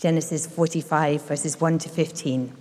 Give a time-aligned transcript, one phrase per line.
[0.00, 2.56] Genesis 45, verses 1 to 15.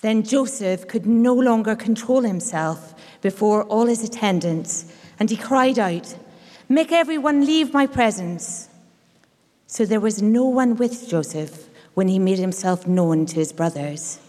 [0.00, 6.16] Then Joseph could no longer control himself before all his attendants, and he cried out,
[6.70, 8.70] Make everyone leave my presence.
[9.66, 14.20] So there was no one with Joseph when he made himself known to his brothers.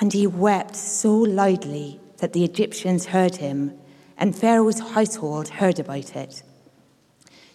[0.00, 3.78] And he wept so loudly that the Egyptians heard him,
[4.16, 6.42] and Pharaoh's household heard about it.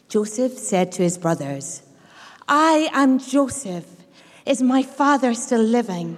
[0.08, 1.82] Joseph said to his brothers,
[2.48, 3.86] I am Joseph.
[4.45, 6.18] Is my father still living?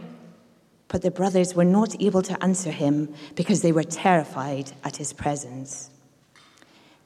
[0.88, 5.14] But the brothers were not able to answer him because they were terrified at his
[5.14, 5.90] presence.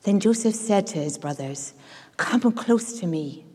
[0.04, 1.74] Then Joseph said to his brothers,
[2.18, 3.46] Come close to me.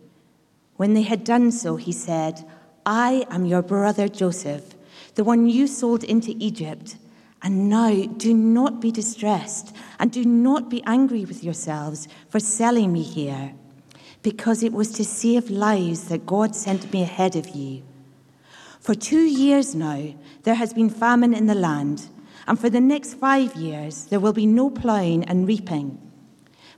[0.76, 2.48] When they had done so, he said,
[2.86, 4.74] I am your brother Joseph,
[5.14, 6.96] the one you sold into Egypt.
[7.42, 12.92] And now do not be distressed and do not be angry with yourselves for selling
[12.92, 13.52] me here,
[14.28, 17.82] because it was to save lives that God sent me ahead of you.
[18.78, 22.10] For two years now, there has been famine in the land,
[22.46, 25.98] and for the next five years, there will be no plowing and reaping.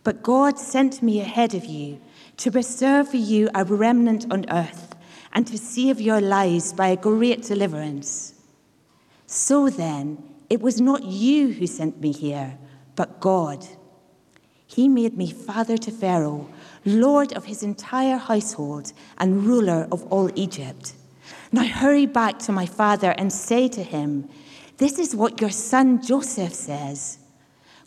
[0.04, 2.00] But God sent me ahead of you
[2.36, 4.94] to preserve for you a remnant on earth
[5.32, 8.34] and to save your lives by a great deliverance.
[9.26, 12.56] So then, it was not you who sent me here,
[12.94, 13.66] but God.
[14.72, 16.48] He made me father to Pharaoh,
[16.84, 20.92] lord of his entire household, and ruler of all Egypt.
[21.50, 24.28] Now hurry back to my father and say to him,
[24.76, 27.18] This is what your son Joseph says.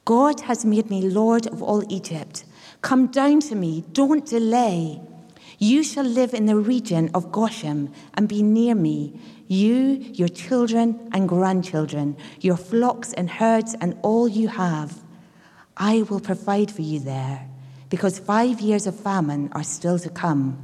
[0.03, 2.43] God has made me Lord of all Egypt.
[2.81, 4.99] Come down to me, don't delay.
[5.59, 11.07] You shall live in the region of Goshen and be near me, you, your children
[11.13, 15.02] and grandchildren, your flocks and herds, and all you have.
[15.75, 17.47] I will provide for you there,
[17.89, 20.57] because five years of famine are still to come.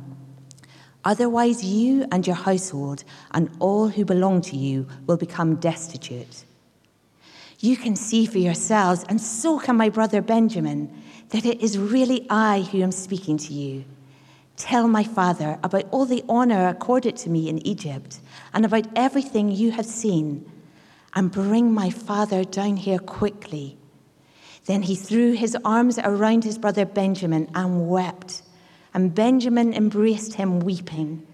[1.04, 6.44] Otherwise, you and your household and all who belong to you will become destitute.
[7.60, 10.94] You can see for yourselves, and so can my brother Benjamin,
[11.30, 13.86] that it is really I who am speaking to you.
[14.58, 18.20] Tell my father about all the honor accorded to me in Egypt
[18.54, 20.46] and about everything you have seen,
[21.16, 23.79] and bring my father down here quickly.
[24.70, 28.44] Then he threw his arms around his brother Benjamin and wept.
[28.94, 31.26] And Benjamin embraced him, weeping.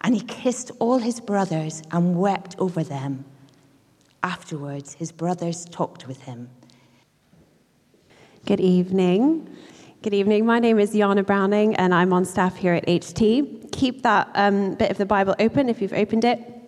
[0.00, 3.26] And he kissed all his brothers and wept over them.
[4.22, 6.48] Afterwards, his brothers talked with him.
[8.46, 9.54] Good evening.
[10.00, 10.46] Good evening.
[10.46, 13.72] My name is Jana Browning, and I'm on staff here at HT.
[13.72, 16.59] Keep that um, bit of the Bible open if you've opened it.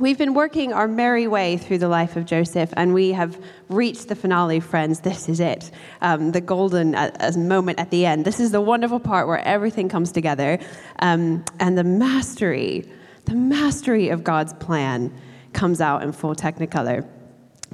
[0.00, 3.38] We've been working our merry way through the life of Joseph, and we have
[3.68, 5.00] reached the finale, friends.
[5.00, 5.70] This is it.
[6.00, 8.24] Um, the golden uh, moment at the end.
[8.24, 10.58] This is the wonderful part where everything comes together.
[11.00, 12.90] Um, and the mastery,
[13.26, 15.12] the mastery of God's plan
[15.52, 17.06] comes out in full technicolor.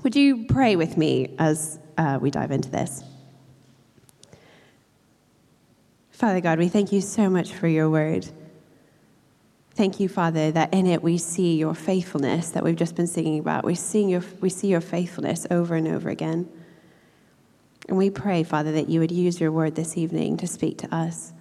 [0.03, 3.05] Would you pray with me as uh, we dive into this?
[6.11, 8.29] Father God, we thank you so much for your word.
[9.77, 13.39] Thank you, Father, that in it we see your faithfulness that we've just been singing
[13.39, 13.63] about.
[13.63, 16.49] We see your, we see your faithfulness over and over again.
[17.87, 20.95] And we pray, Father, that you would use your word this evening to speak to
[20.95, 21.35] us.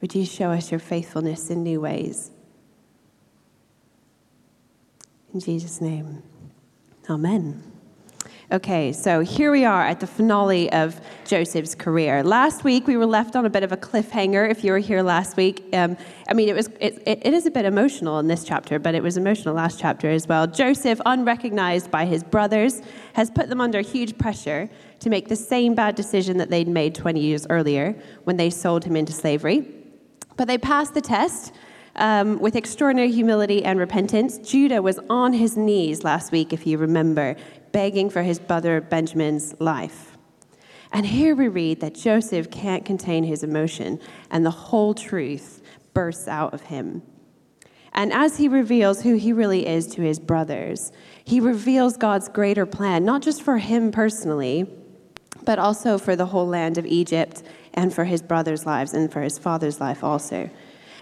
[0.00, 2.32] Would you show us your faithfulness in new ways?
[5.32, 6.24] In Jesus' name,
[7.08, 7.77] amen.
[8.50, 12.22] Okay, so here we are at the finale of Joseph's career.
[12.22, 14.50] Last week we were left on a bit of a cliffhanger.
[14.50, 15.98] If you were here last week, um,
[16.30, 19.02] I mean, it was it, it is a bit emotional in this chapter, but it
[19.02, 20.46] was emotional last chapter as well.
[20.46, 22.80] Joseph, unrecognized by his brothers,
[23.12, 24.70] has put them under huge pressure
[25.00, 27.94] to make the same bad decision that they'd made 20 years earlier
[28.24, 29.68] when they sold him into slavery.
[30.38, 31.52] But they passed the test
[31.96, 34.38] um, with extraordinary humility and repentance.
[34.38, 37.36] Judah was on his knees last week, if you remember,
[37.72, 40.16] begging for his brother Benjamin's life.
[40.92, 45.62] And here we read that Joseph can't contain his emotion, and the whole truth
[45.92, 47.02] bursts out of him.
[47.92, 50.92] And as he reveals who he really is to his brothers,
[51.24, 54.66] he reveals God's greater plan, not just for him personally,
[55.44, 57.42] but also for the whole land of Egypt
[57.74, 60.48] and for his brothers' lives and for his father's life also.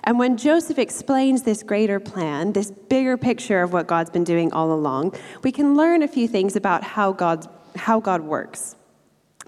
[0.07, 4.53] And when Joseph explains this greater plan, this bigger picture of what God's been doing
[4.53, 8.77] all along, we can learn a few things about how God, how God works.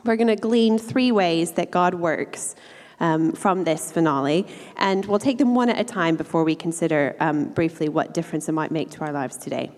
[0.05, 2.57] We're going to glean three ways that God works
[2.99, 4.47] um, from this finale,
[4.77, 8.49] and we'll take them one at a time before we consider um, briefly what difference
[8.49, 9.71] it might make to our lives today.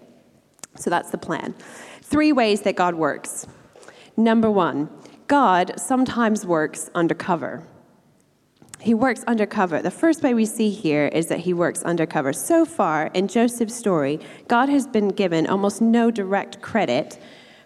[0.76, 1.54] So that's the plan.
[2.00, 3.46] Three ways that God works.
[4.16, 4.88] Number one,
[5.26, 7.66] God sometimes works undercover.
[8.80, 9.82] He works undercover.
[9.82, 12.32] The first way we see here is that he works undercover.
[12.32, 17.18] So far in Joseph's story, God has been given almost no direct credit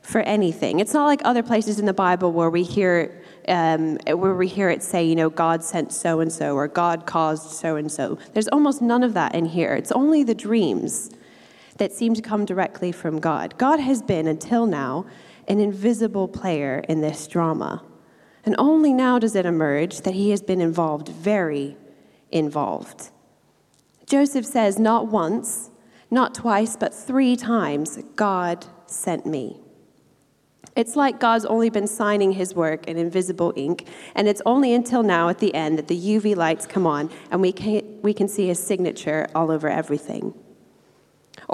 [0.03, 0.81] for anything.
[0.81, 4.71] It's not like other places in the Bible where we hear um, where we hear
[4.71, 8.19] it say, you know, God sent so and so or God caused so and so.
[8.33, 9.75] There's almost none of that in here.
[9.75, 11.11] It's only the dreams
[11.77, 13.59] that seem to come directly from God.
[13.59, 15.07] God has been, until now,
[15.47, 17.83] an invisible player in this drama.
[18.45, 21.77] And only now does it emerge that he has been involved, very
[22.31, 23.11] involved.
[24.07, 25.71] Joseph says, not once,
[26.11, 29.61] not twice, but three times, God sent me.
[30.77, 35.03] It's like God's only been signing his work in invisible ink, and it's only until
[35.03, 38.29] now at the end that the UV lights come on and we can, we can
[38.29, 40.35] see his signature all over everything.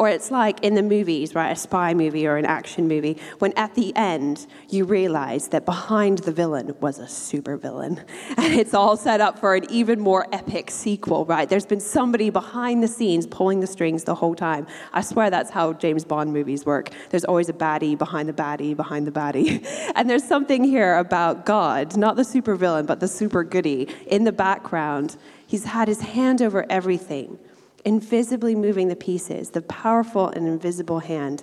[0.01, 3.53] Or it's like in the movies, right, a spy movie or an action movie, when
[3.53, 8.03] at the end you realize that behind the villain was a super villain.
[8.39, 11.47] And it's all set up for an even more epic sequel, right?
[11.47, 14.67] There's been somebody behind the scenes pulling the strings the whole time.
[14.95, 16.89] I swear that's how James Bond movies work.
[17.11, 19.67] There's always a baddie behind the baddie behind the baddie.
[19.97, 24.25] And there's something here about God, not the super villain, but the super goody in
[24.25, 25.19] the background.
[25.47, 27.39] He's had his hand over everything
[27.85, 31.43] invisibly moving the pieces, the powerful and invisible hand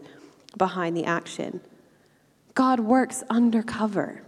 [0.58, 1.62] behind the action.
[2.54, 4.24] God works undercover.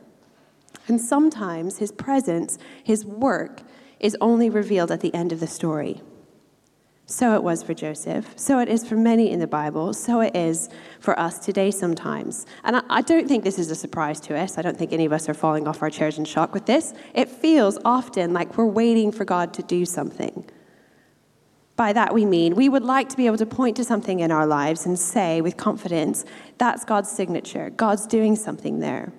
[0.88, 3.61] And sometimes his presence, his work,
[4.00, 6.01] is only revealed at the end of the story.
[7.06, 8.33] So it was for Joseph.
[8.35, 9.94] So it is for many in the Bible.
[9.94, 10.69] So it is
[11.00, 12.45] for us today sometimes.
[12.63, 14.59] And I, I, don't think this is a surprise to us.
[14.59, 16.94] I don't think any of us are falling off our chairs in shock with this.
[17.15, 20.47] It feels often like we're waiting for God to do something.
[21.79, 24.31] By that we mean we would like to be able to point to something in
[24.33, 26.25] our lives and say with confidence,
[26.57, 27.69] that's God's signature.
[27.69, 29.13] God's doing something there.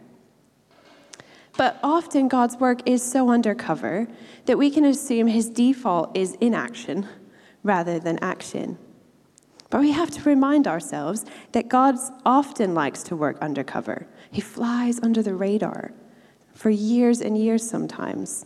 [1.57, 4.07] But often God's work is so undercover
[4.45, 7.09] that we can assume his default is inaction
[7.63, 8.77] rather than action.
[9.71, 11.95] But we have to remind ourselves that God
[12.27, 14.07] often likes to work undercover.
[14.31, 15.93] He flies under the radar
[16.53, 18.45] for years and years sometimes.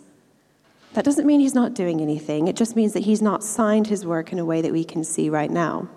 [0.95, 4.07] That doesn't mean he's not doing anything, it just means that he's not signed his
[4.07, 5.89] work in a way that we can see right now.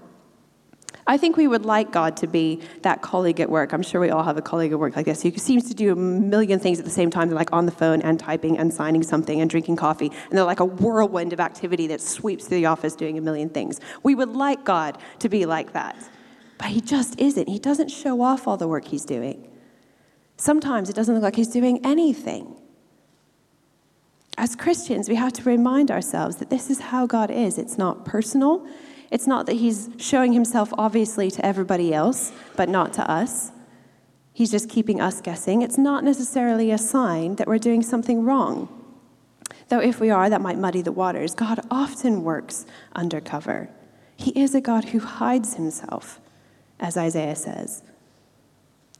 [1.09, 3.71] I think we would like God to be that colleague at work.
[3.71, 5.93] I'm sure we all have a colleague at work like this who seems to do
[5.93, 7.29] a million things at the same time.
[7.29, 10.07] They're like on the phone and typing and signing something and drinking coffee.
[10.07, 13.47] And they're like a whirlwind of activity that sweeps through the office doing a million
[13.47, 13.79] things.
[14.03, 15.95] We would like God to be like that.
[16.57, 17.47] But he just isn't.
[17.47, 19.49] He doesn't show off all the work he's doing.
[20.35, 22.57] Sometimes it doesn't look like he's doing anything
[24.37, 27.57] as Christians, we have to remind ourselves that this is how God is.
[27.57, 28.65] It's not personal.
[29.09, 33.51] It's not that He's showing Himself obviously to everybody else, but not to us.
[34.33, 35.63] He's just keeping us guessing.
[35.63, 38.69] It's not necessarily a sign that we're doing something wrong.
[39.69, 41.33] Though if we are, that might muddy the waters.
[41.33, 43.69] God often works undercover.
[44.15, 46.19] He is a God who hides Himself,
[46.79, 47.81] as Isaiah says.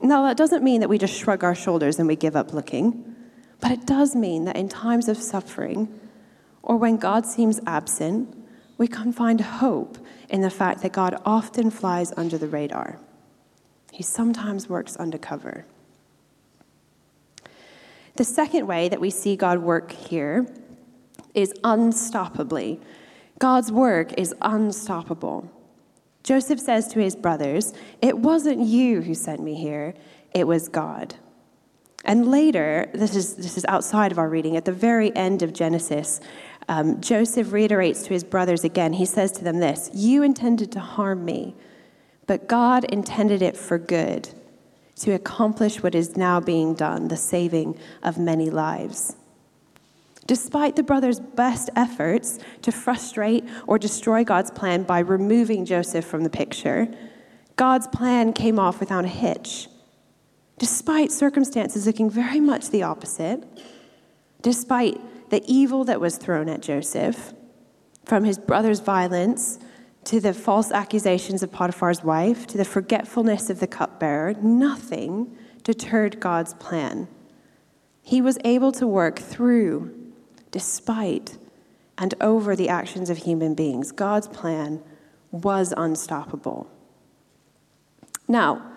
[0.02, 3.16] Now, that doesn't mean that we just shrug our shoulders and we give up looking.
[3.60, 6.00] But it does mean that in times of suffering,
[6.62, 8.36] or when God seems absent,
[8.78, 9.98] we can find hope
[10.30, 13.00] in the fact that God often flies under the radar.
[13.92, 15.66] He sometimes works undercover.
[18.16, 20.48] The second way that we see God work here
[21.34, 22.80] is unstoppably.
[23.40, 25.52] God's work is unstoppable.
[26.24, 29.94] Joseph says to his brothers, It wasn't you who sent me here,
[30.34, 31.16] it was God.
[32.08, 35.52] And later, this is, this is outside of our reading, at the very end of
[35.52, 36.22] Genesis,
[36.70, 38.94] um, Joseph reiterates to his brothers again.
[38.94, 41.54] He says to them this You intended to harm me,
[42.26, 44.30] but God intended it for good,
[44.98, 49.18] to accomplish what is now being done, the saving of many lives.
[50.26, 56.24] Despite the brothers' best efforts to frustrate or destroy God's plan by removing Joseph from
[56.24, 56.88] the picture,
[57.58, 59.68] God's plan came off without a hitch
[60.58, 63.44] despite circumstances looking very much the opposite,
[64.42, 65.00] despite
[65.30, 67.34] the evil that was thrown at Joseph,
[68.06, 69.60] from his brother's violence
[70.06, 76.20] to the false accusations of Potiphar's wife to the forgetfulness of the cupbearer, nothing deterred
[76.22, 77.10] God's plan.
[78.02, 79.94] He was able to work through,
[80.50, 81.38] despite,
[81.98, 83.92] and over the actions of human beings.
[83.92, 84.82] God's plan
[85.32, 86.72] was unstoppable.
[88.30, 88.72] Now,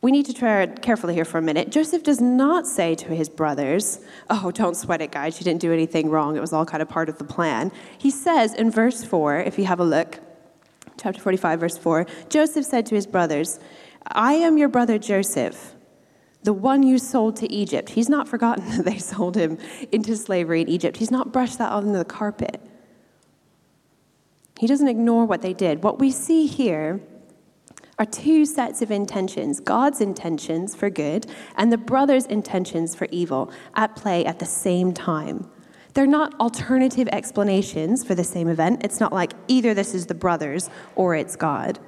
[0.00, 1.70] we need to tread carefully here for a minute.
[1.70, 4.00] Joseph does not say to his brothers,
[4.30, 5.40] Oh, don't sweat it, guys.
[5.40, 6.36] You didn't do anything wrong.
[6.36, 7.72] It was all kind of part of the plan.
[7.98, 10.20] He says in verse 4, if you have a look,
[11.00, 13.58] chapter 45, verse 4, Joseph said to his brothers,
[14.06, 15.74] I am your brother Joseph,
[16.44, 17.90] the one you sold to Egypt.
[17.90, 19.58] He's not forgotten that they sold him
[19.90, 20.98] into slavery in Egypt.
[20.98, 22.60] He's not brushed that under the carpet.
[24.60, 25.82] He doesn't ignore what they did.
[25.82, 27.00] What we see here
[27.98, 31.26] are two sets of intentions God's intentions for good
[31.56, 35.50] and the brother's intentions for evil at play at the same time.
[35.94, 38.84] They're not alternative explanations for the same event.
[38.84, 41.80] It's not like either this is the brothers or it's God.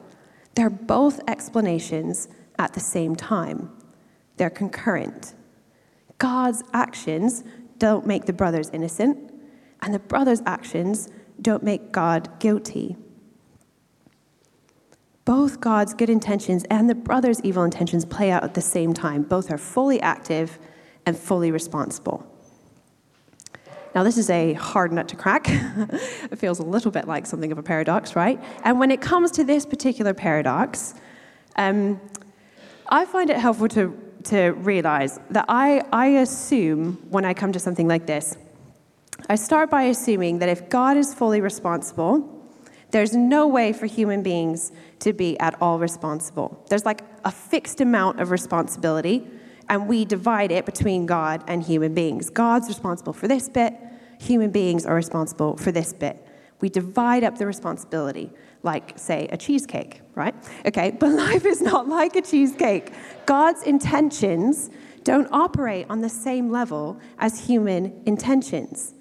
[0.54, 3.70] They're both explanations at the same time,
[4.36, 5.34] they're concurrent.
[6.18, 7.42] God's actions
[7.78, 9.32] don't make the brothers innocent,
[9.80, 11.08] and the brothers' actions
[11.40, 12.96] don't make God guilty.
[15.24, 19.22] Both God's good intentions and the brothers' evil intentions play out at the same time.
[19.22, 20.58] Both are fully active
[21.06, 22.26] and fully responsible.
[23.94, 25.46] Now, this is a hard nut to crack.
[25.48, 28.40] it feels a little bit like something of a paradox, right?
[28.62, 30.94] And when it comes to this particular paradox,
[31.56, 32.00] um,
[32.88, 37.58] I find it helpful to, to realize that I, I assume when I come to
[37.58, 38.36] something like this,
[39.28, 42.39] I start by assuming that if God is fully responsible,
[42.90, 46.64] there's no way for human beings to be at all responsible.
[46.68, 49.26] There's like a fixed amount of responsibility
[49.68, 52.28] and we divide it between God and human beings.
[52.28, 53.74] God's responsible for this bit,
[54.18, 56.26] human beings are responsible for this bit.
[56.60, 58.30] We divide up the responsibility,
[58.62, 60.34] like, say, a cheesecake, right?
[60.66, 62.92] Okay, but life is not like a cheesecake.
[63.26, 64.70] God's intentions
[65.04, 68.94] don't operate on the same level as human intentions,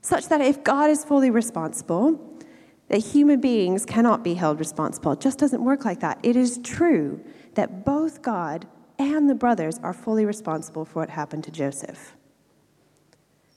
[0.00, 2.33] such that if God is fully responsible,
[2.88, 5.12] that human beings cannot be held responsible.
[5.12, 6.18] It just doesn't work like that.
[6.22, 7.24] It is true
[7.54, 8.66] that both God
[8.98, 12.14] and the brothers are fully responsible for what happened to Joseph.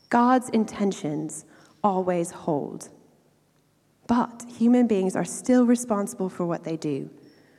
[0.10, 1.46] God's intentions
[1.84, 2.89] always hold.
[4.07, 7.10] But human beings are still responsible for what they do,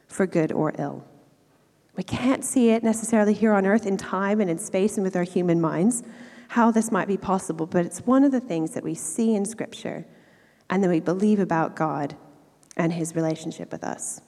[0.06, 1.04] for good or ill.
[1.94, 5.16] We can't see it necessarily here on earth in time and in space and with
[5.16, 6.02] our human minds,
[6.48, 9.44] how this might be possible, but it's one of the things that we see in
[9.44, 10.06] Scripture
[10.70, 12.16] and that we believe about God
[12.76, 14.20] and his relationship with us.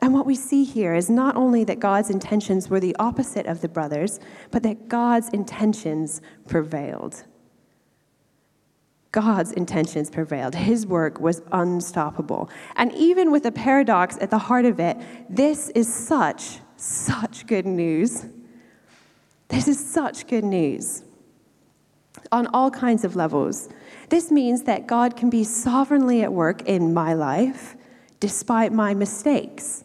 [0.00, 3.60] And what we see here is not only that God's intentions were the opposite of
[3.60, 7.24] the brothers, but that God's intentions prevailed.
[9.10, 10.54] God's intentions prevailed.
[10.54, 12.48] His work was unstoppable.
[12.76, 14.96] And even with a paradox at the heart of it,
[15.28, 18.26] this is such, such good news.
[19.48, 21.02] This is such good news
[22.30, 23.68] on all kinds of levels.
[24.08, 27.76] This means that God can be sovereignly at work in my life
[28.20, 29.84] despite my mistakes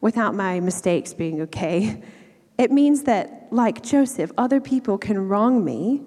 [0.00, 2.02] without my mistakes being okay.
[2.58, 6.02] It means that, like Joseph, other people can wrong me,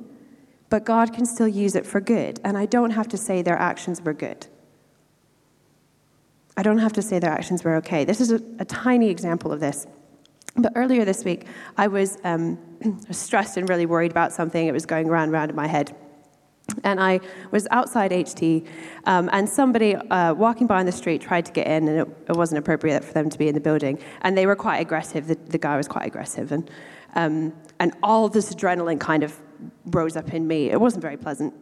[0.69, 2.39] but God can still use it for good.
[2.43, 4.45] And I don't have to say their actions were good.
[6.55, 8.05] I don't have to say their actions were okay.
[8.05, 9.87] This is a, a tiny example of this.
[10.55, 12.59] But earlier this week, I was um,
[13.09, 14.67] stressed and really worried about something.
[14.67, 15.95] It was going round and round in my head.
[16.83, 17.19] And I
[17.51, 18.65] was outside HT,
[19.05, 22.07] um, and somebody uh, walking by on the street tried to get in, and it,
[22.29, 23.99] it, wasn't appropriate for them to be in the building.
[24.21, 25.27] And they were quite aggressive.
[25.27, 26.71] The, the guy was quite aggressive, and
[27.15, 29.39] um, and all this adrenaline kind of
[29.87, 30.69] rose up in me.
[30.69, 31.53] It wasn't very pleasant.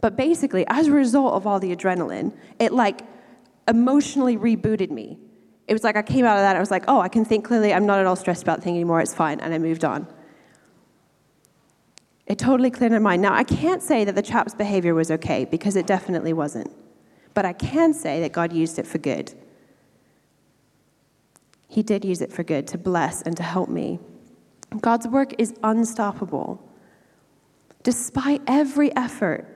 [0.00, 3.02] But basically, as a result of all the adrenaline, it like
[3.66, 5.18] emotionally rebooted me.
[5.66, 6.56] It was like I came out of that.
[6.56, 7.72] I was like, oh, I can think clearly.
[7.72, 9.00] I'm not at all stressed about the thing anymore.
[9.00, 10.06] It's fine, and I moved on.
[12.28, 13.22] It totally cleared my mind.
[13.22, 16.70] Now, I can't say that the chap's behavior was okay because it definitely wasn't.
[17.32, 19.32] But I can say that God used it for good.
[21.68, 23.98] He did use it for good, to bless and to help me.
[24.80, 26.62] God's work is unstoppable.
[27.82, 29.46] Despite every effort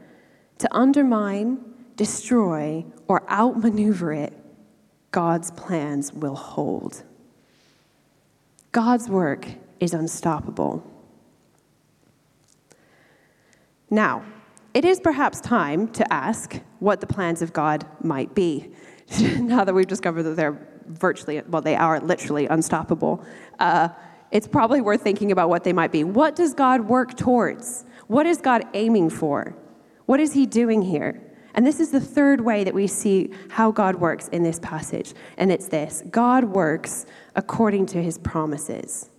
[0.59, 1.59] to undermine,
[1.97, 4.33] destroy, or outmaneuver it,
[5.11, 7.03] God's plans will hold.
[8.71, 9.47] God's work
[9.81, 10.87] is unstoppable.
[13.93, 14.25] Now,
[14.73, 18.71] it is perhaps time to ask what the plans of God might be.
[19.21, 23.23] now that we've discovered that they're virtually, well, they are literally unstoppable,
[23.59, 23.91] uh,
[24.31, 26.05] it's probably worth thinking about what they might be.
[26.05, 27.85] What does God work towards?
[28.07, 29.55] What is God aiming for?
[30.07, 31.23] What is He doing here?
[31.53, 35.13] And this is the third way that we see how God works in this passage.
[35.37, 37.05] And it's this God works
[37.37, 39.11] according to His promises.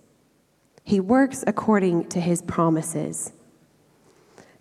[0.82, 3.32] He works according to His promises.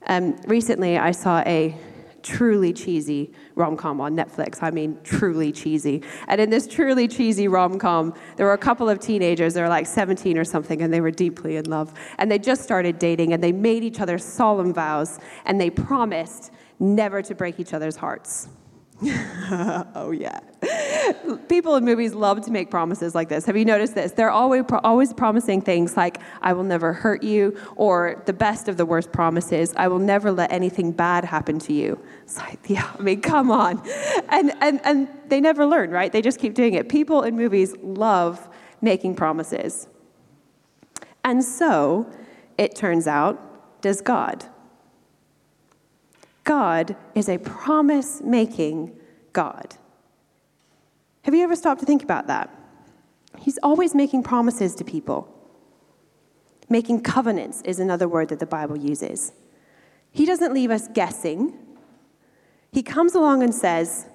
[0.07, 1.75] Um, recently, I saw a
[2.23, 4.63] truly cheesy rom com on Netflix.
[4.63, 6.01] I mean, truly cheesy.
[6.27, 9.69] And in this truly cheesy rom com, there were a couple of teenagers, they were
[9.69, 11.93] like 17 or something, and they were deeply in love.
[12.17, 16.51] And they just started dating, and they made each other solemn vows, and they promised
[16.79, 18.47] never to break each other's hearts.
[19.95, 20.39] oh, yeah.
[21.49, 23.45] People in movies love to make promises like this.
[23.45, 24.13] Have you noticed this?
[24.13, 28.77] They're always, always promising things like, I will never hurt you, or the best of
[28.77, 31.99] the worst promises, I will never let anything bad happen to you.
[32.23, 33.81] It's like, yeah, I mean, come on.
[34.29, 36.11] And, and, and they never learn, right?
[36.11, 36.87] They just keep doing it.
[36.87, 38.49] People in movies love
[38.81, 39.87] making promises.
[41.25, 42.09] And so,
[42.57, 44.45] it turns out, does God.
[46.43, 48.97] God is a promise making
[49.31, 49.75] God.
[51.23, 52.49] Have you ever stopped to think about that?
[53.39, 55.29] He's always making promises to people.
[56.69, 59.31] Making covenants is another word that the Bible uses.
[60.11, 61.57] He doesn't leave us guessing.
[62.71, 64.07] He comes along and says,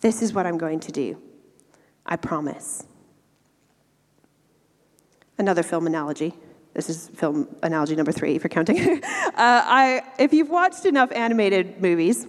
[0.00, 1.20] This is what I'm going to do.
[2.06, 2.86] I promise.
[5.36, 6.34] Another film analogy.
[6.74, 8.80] This is film analogy number three, you're counting.
[9.04, 12.26] uh, I, if you've watched enough animated movies,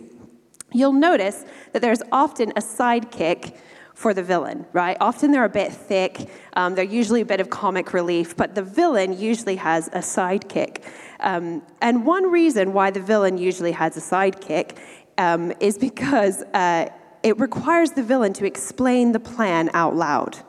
[0.71, 3.57] you'll notice that there's often a sidekick
[3.93, 4.95] for the villain, right?
[5.01, 8.63] Often they're a bit thick, um, they're usually a bit of comic relief, but the
[8.63, 10.83] villain usually has a sidekick.
[11.19, 14.77] Um, and one reason why the villain usually has a sidekick
[15.17, 16.87] um, is because uh,
[17.23, 20.39] it requires the villain to explain the plan out loud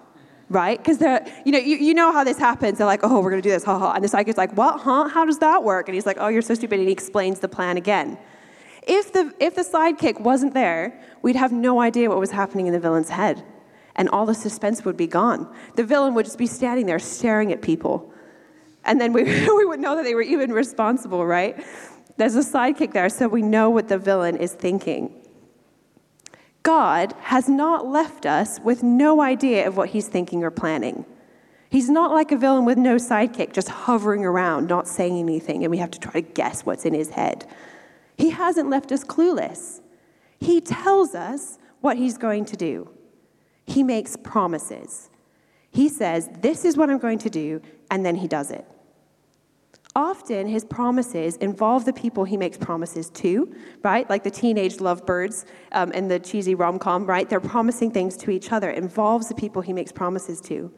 [0.50, 0.76] right?
[0.76, 2.78] Because they're, you know, you, you know how this happens.
[2.78, 3.92] They're like, oh, we're going to do this, ha ha.
[3.92, 5.08] And the psychic's like, what, huh?
[5.08, 5.88] How does that work?
[5.88, 6.80] And he's like, oh, you're so stupid.
[6.80, 8.18] And he explains the plan again.
[8.82, 12.72] If the, if the sidekick wasn't there, we'd have no idea what was happening in
[12.72, 13.44] the villain's head.
[13.94, 15.54] And all the suspense would be gone.
[15.76, 18.12] The villain would just be standing there staring at people.
[18.84, 19.22] And then we,
[19.56, 21.64] we would know that they were even responsible, right?
[22.16, 25.19] There's a sidekick there, so we know what the villain is thinking.
[26.62, 31.06] God has not left us with no idea of what he's thinking or planning.
[31.70, 35.70] He's not like a villain with no sidekick, just hovering around, not saying anything, and
[35.70, 37.46] we have to try to guess what's in his head.
[38.18, 39.80] He hasn't left us clueless.
[40.38, 42.90] He tells us what he's going to do.
[43.66, 45.10] He makes promises.
[45.70, 48.66] He says, This is what I'm going to do, and then he does it.
[49.96, 54.08] Often his promises involve the people he makes promises to, right?
[54.08, 57.28] Like the teenage lovebirds um, in the cheesy rom com, right?
[57.28, 58.70] They're promising things to each other.
[58.70, 60.72] It involves the people he makes promises to.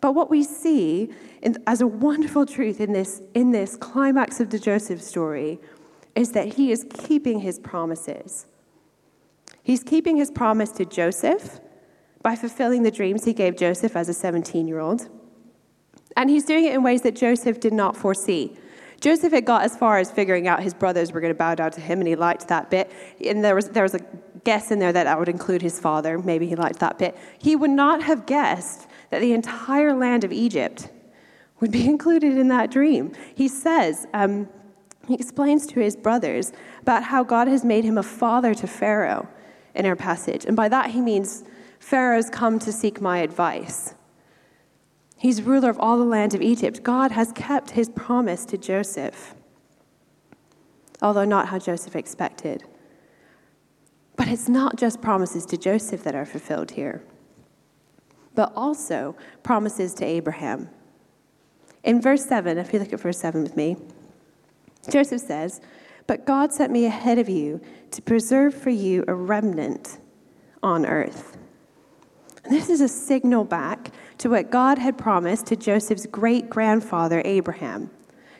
[0.00, 1.10] But what we see
[1.42, 5.60] in, as a wonderful truth in this, in this climax of the Joseph story
[6.14, 8.46] is that he is keeping his promises.
[9.62, 11.60] He's keeping his promise to Joseph
[12.22, 15.10] by fulfilling the dreams he gave Joseph as a 17 year old.
[16.18, 18.58] And he's doing it in ways that Joseph did not foresee.
[19.00, 21.70] Joseph had got as far as figuring out his brothers were going to bow down
[21.70, 22.90] to him, and he liked that bit.
[23.24, 24.00] And there was, there was a
[24.42, 26.18] guess in there that that would include his father.
[26.18, 27.16] Maybe he liked that bit.
[27.38, 30.90] He would not have guessed that the entire land of Egypt
[31.60, 33.12] would be included in that dream.
[33.36, 34.48] He says, um,
[35.06, 36.52] he explains to his brothers
[36.82, 39.28] about how God has made him a father to Pharaoh
[39.76, 40.44] in our passage.
[40.44, 41.44] And by that he means,
[41.78, 43.94] Pharaoh's come to seek my advice.
[45.18, 46.84] He's ruler of all the land of Egypt.
[46.84, 49.34] God has kept his promise to Joseph,
[51.02, 52.64] although not how Joseph expected.
[54.16, 57.02] But it's not just promises to Joseph that are fulfilled here,
[58.36, 60.70] but also promises to Abraham.
[61.82, 63.76] In verse 7, if you look at verse 7 with me,
[64.88, 65.60] Joseph says,
[66.06, 69.98] But God sent me ahead of you to preserve for you a remnant
[70.62, 71.36] on earth.
[72.48, 77.90] This is a signal back to what God had promised to Joseph's great grandfather, Abraham.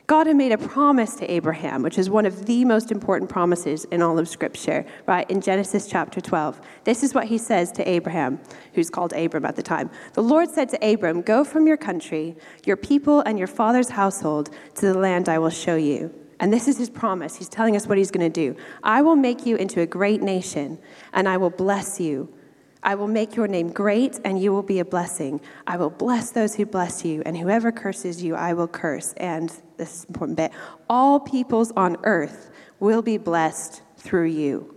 [0.07, 3.85] God had made a promise to Abraham, which is one of the most important promises
[3.85, 5.29] in all of Scripture, right?
[5.29, 6.59] In Genesis chapter 12.
[6.85, 8.39] This is what he says to Abraham,
[8.73, 9.91] who's called Abram at the time.
[10.13, 14.49] The Lord said to Abram, Go from your country, your people, and your father's household
[14.73, 16.11] to the land I will show you.
[16.39, 17.35] And this is his promise.
[17.35, 18.59] He's telling us what he's going to do.
[18.81, 20.79] I will make you into a great nation,
[21.13, 22.33] and I will bless you.
[22.81, 25.41] I will make your name great, and you will be a blessing.
[25.67, 29.13] I will bless those who bless you, and whoever curses you, I will curse.
[29.17, 30.51] And this is important bit
[30.89, 34.75] all peoples on earth will be blessed through you.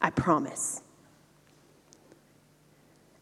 [0.00, 0.82] I promise.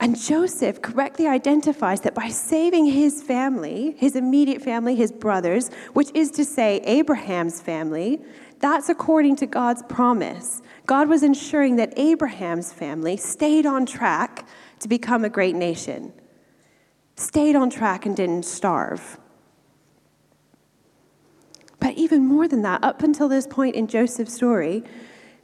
[0.01, 6.11] And Joseph correctly identifies that by saving his family, his immediate family, his brothers, which
[6.15, 8.21] is to say Abraham's family,
[8.61, 10.63] that's according to God's promise.
[10.89, 14.49] God was ensuring that Abraham's family stayed on track
[14.79, 16.15] to become a great nation,
[17.15, 19.19] stayed on track and didn't starve.
[21.79, 24.83] But even more than that, up until this point in Joseph's story,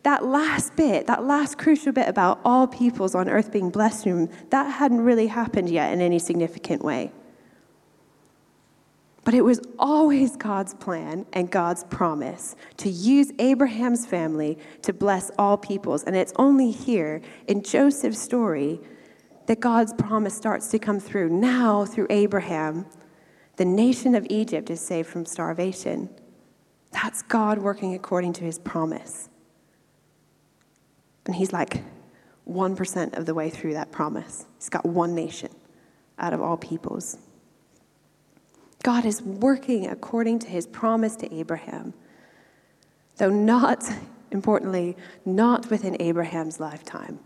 [0.02, 4.06] that last bit, that last crucial bit about all peoples on earth being blessed
[4.48, 7.12] that hadn't really happened yet in any significant way.
[9.24, 15.30] But it was always God's plan and God's promise to use Abraham's family to bless
[15.38, 16.04] all peoples.
[16.04, 18.80] And it's only here in Joseph's story
[19.46, 21.30] that God's promise starts to come through.
[21.30, 22.86] Now, through Abraham,
[23.56, 26.10] the nation of Egypt is saved from starvation.
[26.92, 29.28] That's God working according to his promise.
[31.26, 31.82] And he's like
[32.48, 34.46] 1% of the way through that promise.
[34.58, 35.50] He's got one nation
[36.18, 37.18] out of all peoples.
[38.84, 41.94] God is working according to his promise to Abraham,
[43.16, 43.82] though not,
[44.30, 44.94] importantly,
[45.24, 47.18] not within Abraham's lifetime.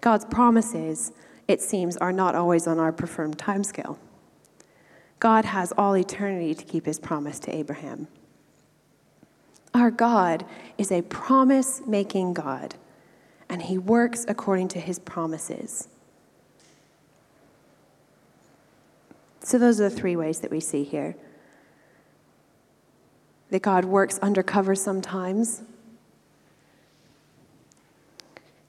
[0.00, 1.10] God's promises,
[1.48, 3.98] it seems, are not always on our preferred timescale.
[5.18, 8.06] God has all eternity to keep his promise to Abraham.
[9.74, 10.44] Our God
[10.78, 12.76] is a promise making God,
[13.48, 15.88] and he works according to his promises.
[19.44, 21.14] So, those are the three ways that we see here.
[23.50, 25.60] That God works undercover sometimes,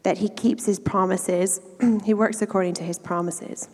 [0.03, 1.61] that he keeps his promises,
[2.03, 3.69] he works according to his promises.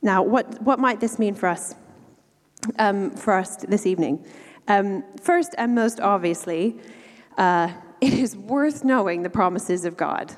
[0.00, 1.74] Now, what, what might this mean for us,
[2.78, 4.24] um, for us this evening?
[4.68, 6.78] Um, first and most obviously,
[7.36, 10.36] uh, it is worth knowing the promises of God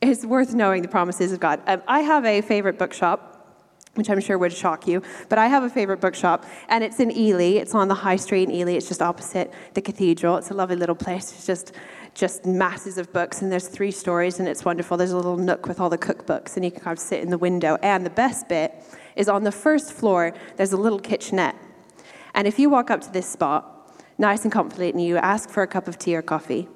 [0.00, 1.60] it's worth knowing the promises of God.
[1.66, 3.30] Um, I have a favorite bookshop
[3.94, 5.02] which I'm sure would shock you.
[5.28, 7.58] But I have a favorite bookshop, and it's in Ely.
[7.60, 8.72] It's on the high street in Ely.
[8.72, 10.36] It's just opposite the cathedral.
[10.36, 11.32] It's a lovely little place.
[11.32, 11.72] It's just
[12.12, 14.96] just masses of books, and there's three stories, and it's wonderful.
[14.96, 17.30] There's a little nook with all the cookbooks, and you can kind of sit in
[17.30, 17.78] the window.
[17.82, 18.74] And the best bit
[19.16, 20.34] is on the first floor.
[20.56, 21.56] There's a little kitchenette,
[22.34, 25.62] and if you walk up to this spot, nice and comfortably, and you ask for
[25.62, 26.68] a cup of tea or coffee,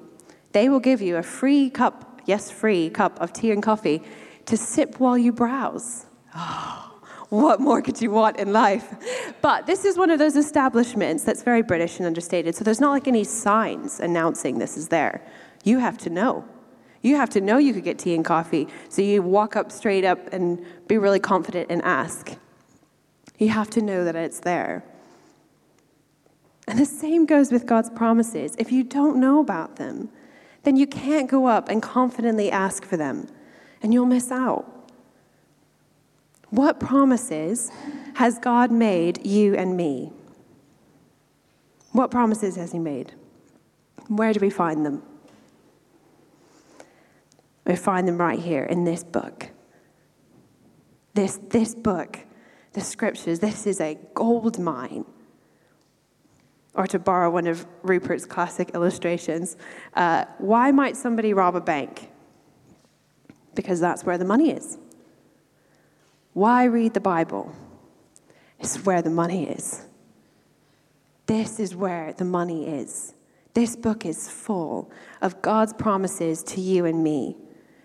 [0.53, 4.01] they will give you a free cup yes, free cup of tea and coffee
[4.45, 6.05] to sip while you browse.
[6.35, 8.93] Oh, what more could you want in life?
[9.41, 12.55] But this is one of those establishments that's very British and understated.
[12.55, 15.21] So there's not like any signs announcing this is there.
[15.63, 16.45] You have to know.
[17.01, 18.67] You have to know you could get tea and coffee.
[18.89, 22.35] So you walk up straight up and be really confident and ask.
[23.37, 24.83] You have to know that it's there.
[26.67, 28.55] And the same goes with God's promises.
[28.57, 30.09] If you don't know about them,
[30.65, 33.27] then you can't go up and confidently ask for them,
[33.81, 34.91] and you'll miss out.
[36.49, 37.71] What promises
[38.15, 40.11] has God made you and me?
[41.91, 43.13] What promises has He made?
[44.07, 45.03] Where do we find them?
[47.65, 49.49] We find them right here in this book.
[51.13, 52.19] This, this book,
[52.73, 55.05] the scriptures, this is a gold mine
[56.75, 59.57] or to borrow one of Rupert's classic illustrations,
[59.95, 62.09] uh, why might somebody rob a bank?
[63.53, 64.77] Because that's where the money is.
[66.33, 67.55] Why read the Bible?
[68.59, 69.85] It's where the money is.
[71.27, 73.13] This is where the money is.
[73.53, 77.37] This book is full of God's promises to you and me.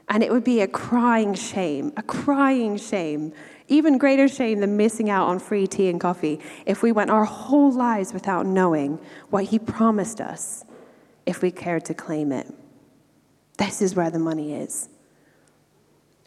[0.09, 3.33] And it would be a crying shame, a crying shame
[3.71, 7.25] even greater shame than missing out on free tea and coffee if we went our
[7.25, 8.99] whole lives without knowing
[9.31, 10.65] what He promised us
[11.25, 12.53] if we cared to claim it.
[13.57, 14.89] This is where the money is.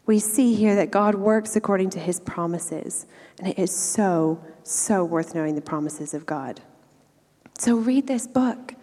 [0.06, 3.06] We see here that God works according to His promises,
[3.38, 6.60] and it is so, so worth knowing the promises of God.
[7.58, 8.74] So read this book.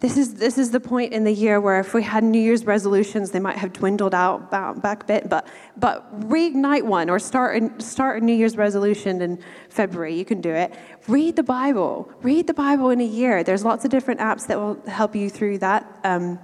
[0.00, 2.66] This is, this is the point in the year where if we had New Year's
[2.66, 7.80] resolutions, they might have dwindled out back a bit, but, but reignite one or start,
[7.80, 10.14] start a New Year's resolution in February.
[10.14, 10.74] You can do it.
[11.08, 12.10] Read the Bible.
[12.22, 13.44] Read the Bible in a year.
[13.44, 16.00] There's lots of different apps that will help you through that.
[16.04, 16.38] Um,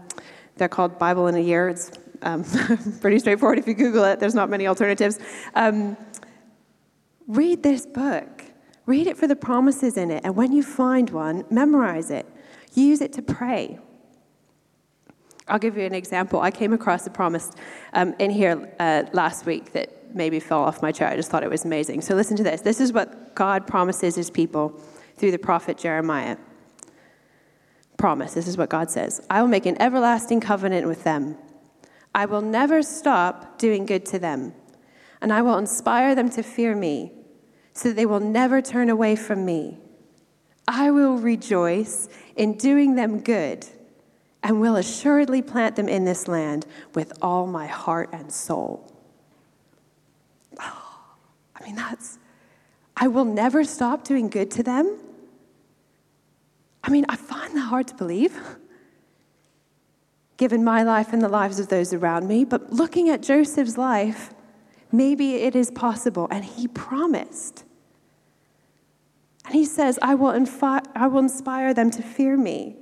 [0.57, 1.69] they're called Bible in a Year.
[1.71, 2.45] It's um,
[3.01, 4.21] pretty straightforward if you Google it.
[4.21, 5.19] There's not many alternatives.
[5.55, 5.97] Um,
[7.27, 8.45] read this book.
[8.87, 10.25] Read it for the promises in it.
[10.25, 12.27] And when you find one, memorize it.
[12.75, 13.79] Use it to pray.
[15.49, 16.41] I'll give you an example.
[16.41, 17.51] I came across a promise
[17.93, 21.09] um, in here uh, last week that maybe fell off my chair.
[21.09, 22.03] I just thought it was amazing.
[22.03, 22.61] So listen to this.
[22.61, 24.81] This is what God promises his people
[25.17, 26.37] through the prophet Jeremiah.
[27.97, 28.35] Promise.
[28.35, 31.37] This is what God says I will make an everlasting covenant with them.
[32.15, 34.55] I will never stop doing good to them,
[35.21, 37.13] and I will inspire them to fear me,
[37.73, 39.79] so that they will never turn away from me.
[40.67, 42.09] I will rejoice
[42.41, 43.67] in doing them good
[44.43, 48.91] and will assuredly plant them in this land with all my heart and soul.
[50.59, 51.01] Oh,
[51.55, 52.19] I mean, that's,
[52.97, 54.99] I will never stop doing good to them.
[56.83, 58.35] I mean, I find that hard to believe.
[60.39, 62.47] given my life and the lives of those around me.
[62.47, 64.33] But looking at Joseph's life,
[64.91, 66.27] maybe it is possible.
[66.31, 67.65] And he promised.
[69.51, 72.77] And he says, I will, infi- I will inspire them to fear me.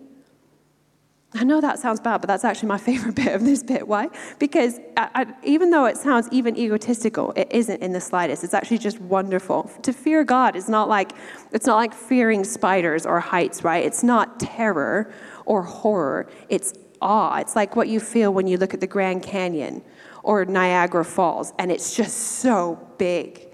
[1.32, 3.88] I know that sounds bad, but that's actually my favorite bit of this bit.
[3.88, 4.10] Why?
[4.38, 8.44] Because I, I, even though it sounds even egotistical, it isn't in the slightest.
[8.44, 9.70] It's actually just wonderful.
[9.80, 11.12] To fear God is not like
[11.52, 13.82] it's not like fearing spiders or heights, right?
[13.82, 15.10] It's not terror
[15.46, 16.28] or horror.
[16.50, 17.38] It's awe.
[17.38, 19.80] It's like what you feel when you look at the Grand Canyon
[20.22, 23.47] or Niagara Falls, and it's just so big,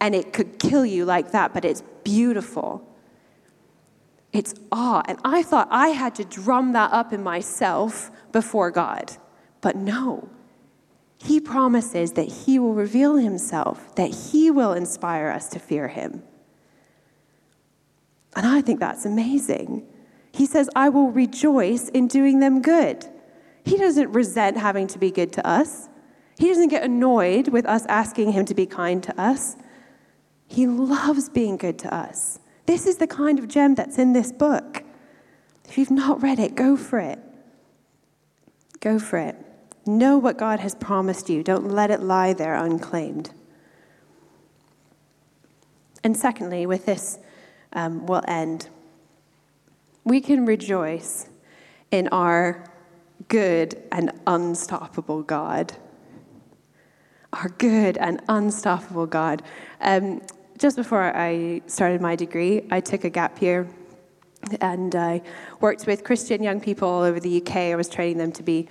[0.00, 2.86] and it could kill you like that, but it's beautiful.
[4.32, 5.02] It's awe.
[5.08, 9.16] And I thought I had to drum that up in myself before God.
[9.60, 10.28] But no.
[11.18, 16.22] He promises that He will reveal Himself, that He will inspire us to fear Him.
[18.36, 19.86] And I think that's amazing.
[20.30, 23.04] He says, I will rejoice in doing them good.
[23.64, 25.88] He doesn't resent having to be good to us.
[26.38, 29.56] He doesn't get annoyed with us asking Him to be kind to us.
[30.48, 32.40] He loves being good to us.
[32.66, 34.82] This is the kind of gem that's in this book.
[35.68, 37.18] If you've not read it, go for it.
[38.80, 39.36] Go for it.
[39.86, 41.42] Know what God has promised you.
[41.42, 43.30] Don't let it lie there unclaimed.
[46.02, 47.18] And secondly, with this,
[47.72, 48.68] um, we'll end.
[50.04, 51.28] We can rejoice
[51.90, 52.64] in our
[53.28, 55.74] good and unstoppable God.
[57.32, 59.42] Our good and unstoppable God.
[59.80, 60.22] Um,
[60.58, 63.68] just before I started my degree, I took a gap year
[64.60, 65.22] and I
[65.60, 67.56] worked with Christian young people all over the UK.
[67.56, 68.68] I was training them to be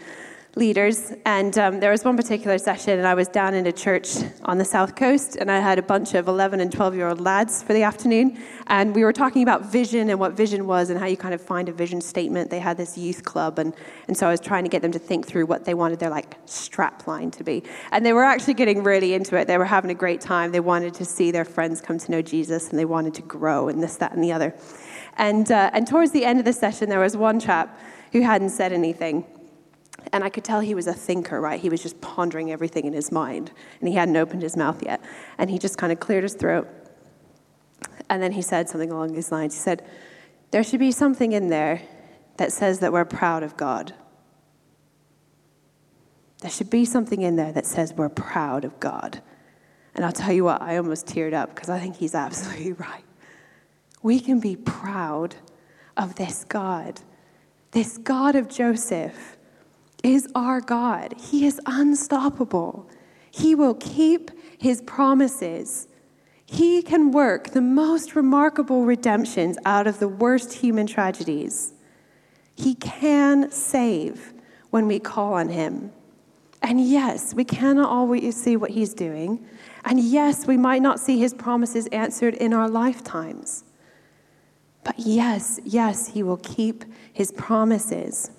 [0.58, 1.13] leaders.
[1.26, 4.58] And um, there was one particular session, and I was down in a church on
[4.58, 7.63] the south coast, and I had a bunch of 11 and 12 year old lads
[7.63, 8.38] for the afternoon.
[8.67, 11.41] And we were talking about vision and what vision was and how you kind of
[11.41, 12.50] find a vision statement.
[12.50, 13.74] They had this youth club, and,
[14.08, 16.10] and so I was trying to get them to think through what they wanted their
[16.10, 17.63] like strap line to be.
[17.91, 19.48] And they were actually getting really into it.
[19.48, 20.52] They were having a great time.
[20.52, 23.70] They wanted to see their friends come to know Jesus, and they wanted to grow,
[23.70, 24.56] and this, that, and the other.
[25.17, 27.80] And, uh, and towards the end of the session, there was one chap
[28.12, 29.26] who hadn't said anything.
[30.13, 31.60] And I could tell he was a thinker, right?
[31.60, 33.52] He was just pondering everything in his mind.
[33.80, 35.02] And he hadn't opened his mouth yet.
[35.38, 36.67] And he just kind of cleared his throat.
[38.10, 39.54] And then he said something along these lines.
[39.54, 39.86] He said,
[40.52, 41.82] There should be something in there
[42.38, 43.93] that says that we're proud of God.
[46.41, 49.22] There should be something in there that says we're proud of God.
[49.96, 53.04] And I'll tell you what, I almost teared up because I think he's absolutely right.
[54.04, 55.36] We can be proud
[55.98, 57.02] of this God,
[57.72, 59.37] this God of Joseph
[60.13, 61.13] is our God.
[61.20, 62.89] He is unstoppable.
[63.32, 65.88] He will keep his promises.
[66.46, 71.74] He can work the most remarkable redemptions out of the worst human tragedies.
[72.56, 74.34] He can save
[74.70, 75.91] when we call on him.
[76.62, 79.46] And yes, we cannot always see what he's doing.
[79.86, 83.63] And yes, we might not see his promises answered in our lifetimes.
[84.84, 88.32] But yes, yes, he will keep his promises.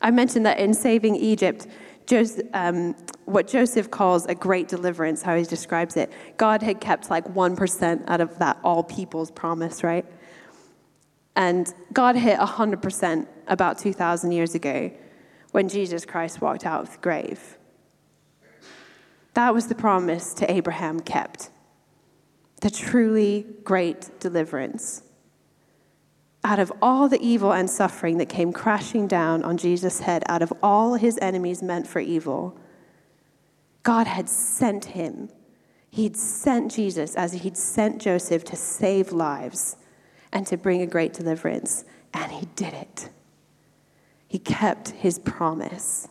[0.00, 1.66] I mentioned that in saving Egypt,
[2.06, 2.94] Joseph, um,
[3.26, 8.04] what Joseph calls a great deliverance, how he describes it, God had kept like 1%
[8.08, 10.06] out of that all people's promise, right?
[11.36, 14.90] And God hit 100% about 2,000 years ago
[15.52, 17.58] when Jesus Christ walked out of the grave.
[19.34, 21.50] That was the promise to Abraham kept
[22.60, 25.02] the truly great deliverance
[26.48, 30.40] out of all the evil and suffering that came crashing down on Jesus' head, out
[30.40, 32.56] of all his enemies meant for evil,
[33.82, 35.28] God had sent him.
[35.90, 39.76] He'd sent Jesus as he'd sent Joseph to save lives
[40.32, 41.84] and to bring a great deliverance.
[42.14, 43.10] And he did it.
[44.26, 46.08] He kept his promise.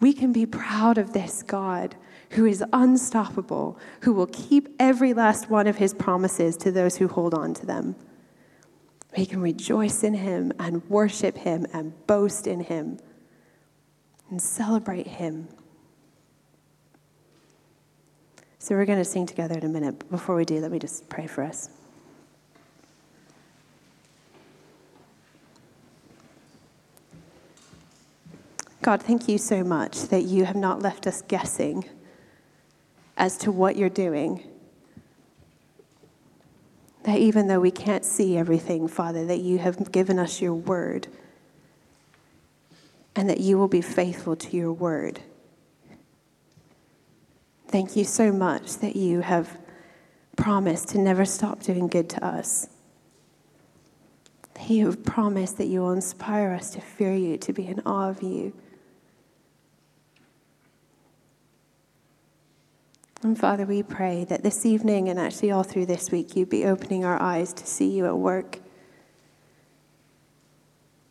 [0.00, 1.94] We can be proud of this God
[2.30, 7.06] who is unstoppable, who will keep every last one of his promises to those who
[7.06, 7.94] hold on to them.
[9.16, 12.98] We can rejoice in him and worship him and boast in him
[14.30, 15.48] and celebrate him.
[18.58, 19.98] So we're going to sing together in a minute.
[19.98, 21.70] But before we do, let me just pray for us.
[28.82, 31.84] God, thank you so much that you have not left us guessing
[33.16, 34.42] as to what you're doing
[37.08, 41.08] that even though we can't see everything, Father, that you have given us your word
[43.16, 45.18] and that you will be faithful to your word.
[47.66, 49.56] Thank you so much that you have
[50.36, 52.68] promised to never stop doing good to us.
[54.52, 57.80] that you have promised that you will inspire us to fear you, to be in
[57.86, 58.52] awe of you.
[63.22, 66.64] And Father, we pray that this evening and actually all through this week, you'd be
[66.64, 68.60] opening our eyes to see you at work,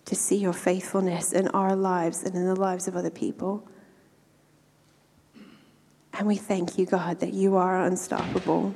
[0.05, 3.67] to see your faithfulness in our lives and in the lives of other people.
[6.13, 8.73] And we thank you, God, that you are unstoppable,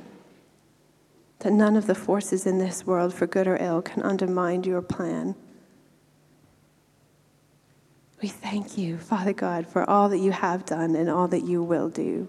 [1.38, 4.82] that none of the forces in this world, for good or ill, can undermine your
[4.82, 5.34] plan.
[8.20, 11.62] We thank you, Father God, for all that you have done and all that you
[11.62, 12.28] will do.